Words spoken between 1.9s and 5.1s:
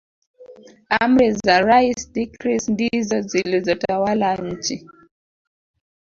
decrees ndizo zilizotawala nchi